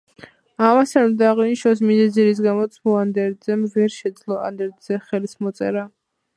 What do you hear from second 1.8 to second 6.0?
მიზეზი, რის გამოც მოანდერძემ ვერ შეძლო ანდერძზე ხელის მოწერა.